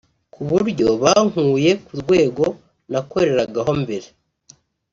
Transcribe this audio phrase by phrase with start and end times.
[0.33, 2.45] ku buryo bankuye ku rwego
[2.91, 4.07] nakoreragaho mbere